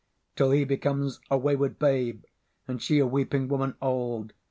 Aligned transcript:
Till 0.35 0.49
he 0.49 0.65
becomes 0.65 1.19
a 1.29 1.37
wayward 1.37 1.77
Babe, 1.77 2.23
And 2.67 2.81
she 2.81 2.97
a 2.97 3.05
weeping 3.05 3.47
Woman 3.47 3.75
Old. 3.83 4.33